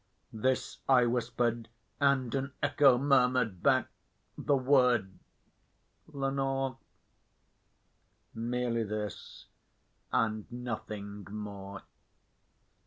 This 0.33 0.79
I 0.89 1.05
whispered, 1.05 1.69
and 1.99 2.33
an 2.33 2.53
echo 2.63 2.97
murmured 2.97 3.61
back 3.61 3.87
the 4.35 4.57
word, 4.57 5.19
"Lenore!" 6.07 6.79
Merely 8.33 8.83
this, 8.83 9.45
and 10.11 10.51
nothing 10.51 11.27
more. 11.29 11.83